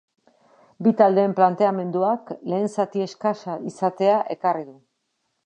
[0.85, 4.77] Bi taldeen planteamenduak lehen zati eskasa izatea ekarri du.